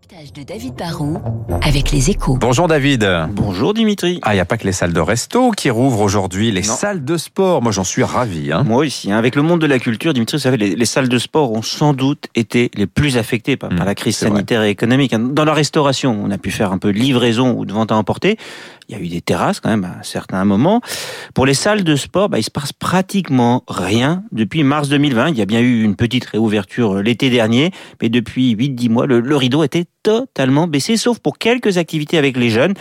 décryptage 0.00 0.32
de 0.32 0.42
David 0.42 0.74
Barrault 0.74 1.18
avec 1.62 1.90
les 1.92 2.10
échos. 2.10 2.36
Bonjour 2.40 2.68
David. 2.68 3.08
Bonjour 3.32 3.74
Dimitri. 3.74 4.20
Ah, 4.22 4.32
il 4.32 4.36
n'y 4.36 4.40
a 4.40 4.44
pas 4.44 4.56
que 4.56 4.64
les 4.64 4.72
salles 4.72 4.92
de 4.92 5.00
resto 5.00 5.50
qui 5.50 5.70
rouvrent 5.70 6.00
aujourd'hui, 6.02 6.52
les 6.52 6.60
Non. 6.62 6.74
salles 6.74 7.04
de 7.04 7.16
sport. 7.16 7.62
Moi, 7.62 7.72
j'en 7.72 7.84
suis 7.84 8.02
ravi. 8.04 8.52
Hein. 8.52 8.62
Moi 8.64 8.84
aussi, 8.84 9.10
hein, 9.10 9.16
avec 9.18 9.34
le 9.34 9.42
monde 9.42 9.60
de 9.60 9.66
la 9.66 9.78
culture, 9.78 10.12
Dimitri, 10.12 10.36
vous 10.36 10.42
savez, 10.42 10.56
les, 10.56 10.76
les 10.76 10.84
salles 10.84 11.08
de 11.08 11.18
sport 11.18 11.52
ont 11.52 11.62
sans 11.62 11.94
doute 11.94 12.26
été 12.34 12.70
les 12.74 12.86
plus 12.86 13.16
affectées 13.16 13.56
par, 13.56 13.70
par 13.70 13.78
Mmh, 13.80 13.84
la 13.84 13.94
crise 13.94 14.20
vrai. 14.20 14.28
sanitaire 14.28 14.62
et 14.62 14.70
économique. 14.70 15.12
hein. 15.14 15.20
Dans 15.20 15.44
la 15.44 15.54
restauration, 15.54 16.16
on 16.22 16.30
a 16.30 16.38
pu 16.38 16.50
faire 16.50 16.70
un 16.72 16.78
peu 16.78 16.92
de 16.92 16.98
livraison 16.98 17.52
ou 17.56 17.64
de 17.64 17.72
vente 17.72 17.90
à 17.90 17.96
emporter. 17.96 18.36
Il 18.88 18.96
y 18.96 19.00
a 19.00 19.02
eu 19.02 19.08
des 19.08 19.20
terrasses 19.20 19.60
quand 19.60 19.68
même 19.68 19.84
à 19.84 20.02
certains 20.02 20.44
moments. 20.44 20.80
Pour 21.34 21.44
les 21.44 21.52
salles 21.54 21.84
de 21.84 21.96
sport, 21.96 22.28
bah, 22.30 22.38
il 22.38 22.42
se 22.42 22.50
passe 22.50 22.72
pratiquement 22.72 23.62
rien 23.68 24.22
depuis 24.32 24.62
mars 24.62 24.88
2020. 24.88 25.28
Il 25.30 25.38
y 25.38 25.42
a 25.42 25.46
bien 25.46 25.60
eu 25.60 25.82
une 25.82 25.94
petite 25.96 26.24
réouverture 26.24 26.96
euh, 26.96 27.02
l'été 27.02 27.28
dernier, 27.30 27.70
mais 28.00 28.08
depuis 28.08 28.54
8-10 28.54 28.88
mois, 28.90 29.06
le, 29.06 29.20
le 29.20 29.36
rideau 29.36 29.62
était 29.62 29.84
totalement 30.02 30.66
baissé, 30.66 30.96
sauf 30.96 31.18
pour 31.18 31.38
quelques 31.38 31.76
activités 31.78 32.18
avec 32.18 32.36
les 32.36 32.50
jeunes. 32.50 32.74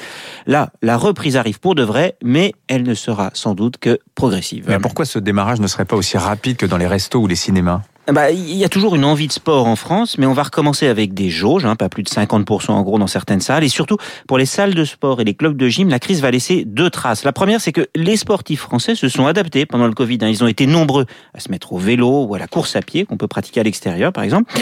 Là, 0.46 0.72
la 0.82 0.98
reprise 0.98 1.36
arrive 1.36 1.60
pour 1.60 1.76
de 1.76 1.84
vrai, 1.84 2.16
mais 2.24 2.54
elle 2.68 2.84
ne 2.84 2.94
sera 2.94 3.32
sans 3.34 3.54
doute 3.54 3.78
que 3.78 4.00
progressive. 4.16 4.78
Pourquoi 4.82 5.06
ce 5.06 5.20
démarrage 5.20 5.60
ne 5.60 5.68
serait 5.68 5.86
pas 5.86 5.96
aussi 5.96 6.18
rapide 6.18 6.58
que 6.58 6.66
dans 6.66 6.78
les 6.78 6.88
restos 6.88 7.20
ou 7.20 7.28
les 7.28 7.36
cinémas? 7.36 7.82
Bah, 8.10 8.32
il 8.32 8.56
y 8.56 8.64
a 8.64 8.70
toujours 8.70 8.96
une 8.96 9.04
envie 9.04 9.28
de 9.28 9.34
sport 9.34 9.68
en 9.68 9.76
France, 9.76 10.18
mais 10.18 10.26
on 10.26 10.32
va 10.32 10.44
recommencer 10.44 10.88
avec 10.88 11.14
des 11.14 11.30
jauges, 11.30 11.66
hein, 11.66 11.76
pas 11.76 11.90
plus 11.90 12.04
de 12.04 12.10
50% 12.10 12.72
en 12.72 12.82
gros 12.82 12.98
dans 12.98 13.08
certaines 13.08 13.42
salles. 13.42 13.66
Et 13.66 13.68
surtout, 13.68 13.98
pour 14.30 14.38
les 14.38 14.46
salles 14.46 14.74
de 14.74 14.86
sport 14.86 15.20
et 15.20 15.26
les 15.26 15.34
clubs 15.34 15.58
de 15.58 15.68
gym, 15.68 15.90
la 15.90 16.00
crise 16.00 16.22
va 16.22 16.32
laisser 16.32 16.64
deux 16.64 16.90
traces. 16.90 17.26
La 17.26 17.34
première, 17.34 17.60
c'est 17.60 17.74
que 17.74 17.86
les 17.96 18.16
sportifs 18.16 18.62
français 18.62 18.96
se 18.96 19.10
sont 19.10 19.28
adaptés 19.28 19.66
pendant 19.66 19.88
le 19.88 19.94
Covid. 19.94 20.20
hein. 20.22 20.30
Ils 20.30 20.42
ont 20.42 20.48
été 20.48 20.68
nombreux 20.68 21.06
à 21.34 21.42
se 21.42 21.52
mettre 21.52 21.74
au 21.74 21.78
vélo 21.78 22.24
ou 22.24 22.34
à 22.34 22.40
la 22.40 22.48
course 22.48 22.78
à 22.78 22.82
pied, 22.82 23.04
qu'on 23.04 23.18
peut 23.18 23.28
pratiquer 23.28 23.60
à 23.60 23.64
l'extérieur, 23.64 24.14
par 24.14 24.24
exemple. 24.24 24.54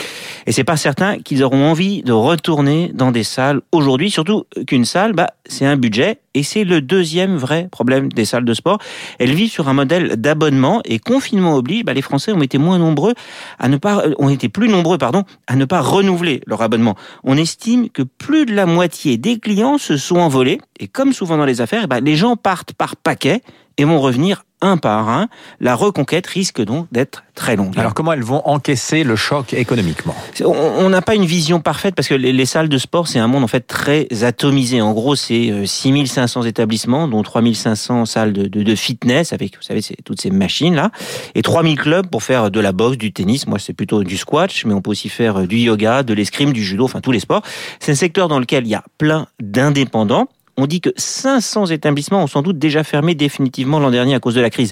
Et 0.47 0.51
c'est 0.51 0.63
pas 0.63 0.77
certain 0.77 1.19
qu'ils 1.19 1.43
auront 1.43 1.69
envie 1.69 2.01
de 2.01 2.13
retourner 2.13 2.89
dans 2.95 3.11
des 3.11 3.23
salles 3.23 3.61
aujourd'hui, 3.71 4.09
surtout 4.09 4.45
qu'une 4.65 4.85
salle, 4.85 5.13
bah, 5.13 5.29
c'est 5.45 5.67
un 5.67 5.77
budget. 5.77 6.19
Et 6.33 6.43
c'est 6.43 6.65
le 6.65 6.81
deuxième 6.81 7.37
vrai 7.37 7.69
problème 7.71 8.11
des 8.11 8.25
salles 8.25 8.43
de 8.43 8.53
sport. 8.53 8.79
Elles 9.19 9.33
vivent 9.33 9.51
sur 9.51 9.69
un 9.69 9.73
modèle 9.73 10.17
d'abonnement 10.17 10.81
et 10.83 10.99
confinement 10.99 11.55
oblige, 11.55 11.85
bah, 11.85 11.93
les 11.93 12.01
Français 12.01 12.33
ont 12.33 12.41
été 12.41 12.57
moins 12.57 12.77
nombreux 12.77 13.13
à 13.59 13.67
ne 13.67 13.77
pas, 13.77 14.05
euh, 14.05 14.13
ont 14.17 14.29
été 14.29 14.49
plus 14.49 14.69
nombreux, 14.69 14.97
pardon, 14.97 15.23
à 15.47 15.55
ne 15.55 15.65
pas 15.65 15.81
renouveler 15.81 16.41
leur 16.47 16.61
abonnement. 16.61 16.95
On 17.23 17.37
estime 17.37 17.89
que 17.89 18.03
plus 18.03 18.45
de 18.45 18.53
la 18.53 18.65
moitié 18.65 19.17
des 19.17 19.39
clients 19.39 19.77
se 19.77 19.97
sont 19.97 20.17
envolés. 20.17 20.59
Et 20.79 20.87
comme 20.87 21.13
souvent 21.13 21.37
dans 21.37 21.45
les 21.45 21.61
affaires, 21.61 21.81
eh 21.85 21.87
ben, 21.87 22.03
les 22.03 22.15
gens 22.15 22.35
partent 22.35 22.73
par 22.73 22.95
paquet 22.95 23.41
et 23.77 23.83
vont 23.85 23.99
revenir 23.99 24.43
un 24.61 24.77
par 24.77 25.09
un. 25.09 25.27
La 25.59 25.75
reconquête 25.75 26.25
risque 26.27 26.61
donc 26.61 26.87
d'être 26.91 27.23
très 27.35 27.55
longue. 27.57 27.77
Alors, 27.77 27.93
comment 27.93 28.13
elles 28.13 28.23
vont 28.23 28.41
encaisser 28.45 29.03
le 29.03 29.15
choc 29.17 29.53
économiquement? 29.53 30.15
On- 30.45 30.89
n'a 30.89 31.01
pas 31.01 31.15
une 31.15 31.25
vision 31.25 31.59
parfaite 31.59 31.93
parce 31.93 32.07
que 32.07 32.13
les, 32.13 32.31
les 32.31 32.45
salles 32.45 32.69
de 32.69 32.77
sport, 32.77 33.07
c'est 33.09 33.19
un 33.19 33.27
monde 33.27 33.43
en 33.43 33.47
fait 33.47 33.67
très 33.67 34.07
atomisé. 34.23 34.81
En 34.81 34.93
gros, 34.93 35.15
c'est 35.15 35.51
euh, 35.51 35.65
6500 35.65 36.43
établissements, 36.43 37.07
dont 37.09 37.21
3500 37.21 38.05
salles 38.05 38.31
de, 38.33 38.47
de, 38.47 38.63
de 38.63 38.75
fitness 38.75 39.33
avec, 39.33 39.55
vous 39.57 39.61
savez, 39.61 39.81
toutes 40.05 40.21
ces 40.21 40.31
machines-là, 40.31 40.91
et 41.35 41.41
3000 41.41 41.77
clubs 41.77 42.07
pour 42.07 42.23
faire 42.23 42.49
de 42.49 42.59
la 42.61 42.71
boxe, 42.71 42.97
du 42.97 43.11
tennis. 43.11 43.47
Moi, 43.47 43.59
c'est 43.59 43.73
plutôt 43.73 44.03
du 44.05 44.15
squash, 44.17 44.65
mais 44.65 44.73
on 44.73 44.81
peut 44.81 44.91
aussi 44.91 45.09
faire 45.09 45.41
euh, 45.41 45.47
du 45.47 45.57
yoga, 45.57 46.03
de 46.03 46.13
l'escrime, 46.13 46.53
du 46.53 46.63
judo, 46.63 46.85
enfin 46.85 47.01
tous 47.01 47.11
les 47.11 47.19
sports. 47.19 47.41
C'est 47.81 47.91
un 47.91 47.95
secteur 47.95 48.29
dans 48.29 48.39
lequel 48.39 48.65
il 48.65 48.69
y 48.69 48.75
a 48.75 48.83
plein 48.97 49.27
d'indépendants. 49.41 50.27
On 50.57 50.67
dit 50.67 50.79
que 50.79 50.89
500 50.95 51.67
établissements 51.67 52.23
ont 52.23 52.27
sans 52.27 52.41
doute 52.41 52.57
déjà 52.57 52.83
fermé 52.83 53.13
définitivement 53.13 53.79
l'an 53.79 53.91
dernier 53.91 54.15
à 54.15 54.19
cause 54.19 54.35
de 54.35 54.41
la 54.41 54.49
crise. 54.49 54.71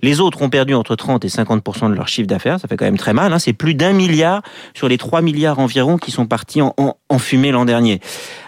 Les 0.00 0.20
autres 0.20 0.42
ont 0.42 0.48
perdu 0.48 0.74
entre 0.74 0.94
30 0.94 1.24
et 1.24 1.28
50 1.28 1.90
de 1.90 1.94
leur 1.94 2.06
chiffre 2.06 2.28
d'affaires. 2.28 2.60
Ça 2.60 2.68
fait 2.68 2.76
quand 2.76 2.84
même 2.84 2.98
très 2.98 3.12
mal. 3.12 3.32
Hein. 3.32 3.38
C'est 3.38 3.52
plus 3.52 3.74
d'un 3.74 3.92
milliard 3.92 4.42
sur 4.74 4.88
les 4.88 4.98
3 4.98 5.22
milliards 5.22 5.58
environ 5.58 5.98
qui 5.98 6.12
sont 6.12 6.26
partis 6.26 6.60
en, 6.62 6.74
fumée 7.18 7.52
l'an 7.52 7.64
dernier. 7.64 8.00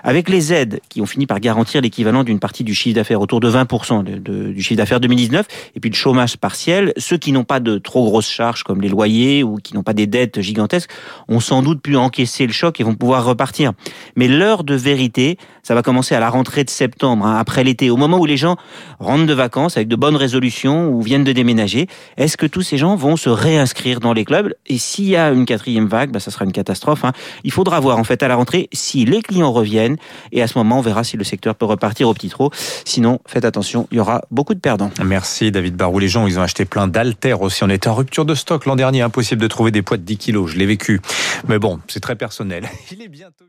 Avec 0.08 0.28
les 0.28 0.52
aides 0.52 0.78
qui 0.88 1.00
ont 1.00 1.06
fini 1.06 1.26
par 1.26 1.40
garantir 1.40 1.80
l'équivalent 1.80 2.22
d'une 2.22 2.38
partie 2.38 2.62
du 2.62 2.76
chiffre 2.76 2.94
d'affaires, 2.94 3.20
autour 3.20 3.40
de 3.40 3.50
20% 3.50 4.04
de, 4.04 4.18
de, 4.18 4.52
du 4.52 4.62
chiffre 4.62 4.78
d'affaires 4.78 5.00
2019, 5.00 5.48
et 5.74 5.80
puis 5.80 5.90
le 5.90 5.96
chômage 5.96 6.36
partiel, 6.36 6.92
ceux 6.96 7.16
qui 7.16 7.32
n'ont 7.32 7.42
pas 7.42 7.58
de 7.58 7.78
trop 7.78 8.04
grosses 8.04 8.30
charges 8.30 8.62
comme 8.62 8.80
les 8.80 8.88
loyers 8.88 9.42
ou 9.42 9.56
qui 9.56 9.74
n'ont 9.74 9.82
pas 9.82 9.94
des 9.94 10.06
dettes 10.06 10.40
gigantesques 10.40 10.92
ont 11.26 11.40
sans 11.40 11.60
doute 11.60 11.82
pu 11.82 11.96
encaisser 11.96 12.46
le 12.46 12.52
choc 12.52 12.78
et 12.78 12.84
vont 12.84 12.94
pouvoir 12.94 13.24
repartir. 13.24 13.72
Mais 14.14 14.28
l'heure 14.28 14.62
de 14.62 14.76
vérité, 14.76 15.38
ça 15.64 15.74
va 15.74 15.82
commencer 15.82 16.14
à 16.14 16.20
la 16.20 16.30
rentrée 16.30 16.62
de 16.62 16.70
septembre, 16.70 17.26
hein, 17.26 17.36
après 17.36 17.64
l'été, 17.64 17.90
au 17.90 17.96
moment 17.96 18.18
où 18.20 18.26
les 18.26 18.36
gens 18.36 18.54
rentrent 19.00 19.26
de 19.26 19.34
vacances 19.34 19.76
avec 19.76 19.88
de 19.88 19.96
bonnes 19.96 20.14
résolutions 20.14 20.88
ou 20.88 21.02
viennent 21.02 21.24
de 21.24 21.32
déménager. 21.32 21.88
Est-ce 22.16 22.36
que 22.36 22.46
tous 22.46 22.62
ces 22.62 22.78
gens 22.78 22.94
vont 22.94 23.16
se 23.16 23.28
réinscrire 23.28 23.98
dans 23.98 24.12
les 24.12 24.24
clubs? 24.24 24.54
Et 24.68 24.78
s'il 24.78 25.08
y 25.08 25.16
a 25.16 25.32
une 25.32 25.46
quatrième 25.46 25.88
vague, 25.88 26.12
bah, 26.12 26.20
ça 26.20 26.30
sera 26.30 26.44
une 26.44 26.52
catastrophe. 26.52 27.04
Hein. 27.04 27.10
Il 27.42 27.50
faudra 27.50 27.80
voir 27.80 27.98
en 27.98 28.04
fait 28.04 28.22
à 28.22 28.28
la 28.28 28.36
rentrée 28.36 28.68
si 28.72 29.04
les 29.04 29.20
clients 29.20 29.50
reviennent 29.50 29.95
et 30.32 30.42
à 30.42 30.46
ce 30.46 30.58
moment 30.58 30.78
on 30.78 30.82
verra 30.82 31.04
si 31.04 31.16
le 31.16 31.24
secteur 31.24 31.54
peut 31.54 31.66
repartir 31.66 32.08
au 32.08 32.14
petit 32.14 32.28
trot. 32.28 32.50
Sinon, 32.84 33.20
faites 33.26 33.44
attention, 33.44 33.88
il 33.90 33.98
y 33.98 34.00
aura 34.00 34.22
beaucoup 34.30 34.54
de 34.54 34.60
perdants. 34.60 34.90
Merci 35.04 35.50
David 35.50 35.76
Barou. 35.76 35.98
Les 35.98 36.08
gens, 36.08 36.26
ils 36.26 36.38
ont 36.38 36.42
acheté 36.42 36.64
plein 36.64 36.88
d'haltères 36.88 37.42
aussi. 37.42 37.64
On 37.64 37.70
était 37.70 37.88
en 37.88 37.94
rupture 37.94 38.24
de 38.24 38.34
stock 38.34 38.66
l'an 38.66 38.76
dernier. 38.76 39.02
Impossible 39.02 39.40
de 39.40 39.48
trouver 39.48 39.70
des 39.70 39.82
poids 39.82 39.96
de 39.96 40.02
10 40.02 40.18
kilos. 40.18 40.50
Je 40.50 40.58
l'ai 40.58 40.66
vécu. 40.66 41.00
Mais 41.48 41.58
bon, 41.58 41.80
c'est 41.88 42.00
très 42.00 42.16
personnel. 42.16 42.68
Il 42.90 43.02
est 43.02 43.08
bientôt... 43.08 43.46